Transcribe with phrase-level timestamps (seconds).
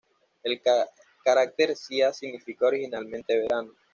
[0.41, 0.63] El
[1.23, 3.75] carácter "xia" significa originalmente "verano".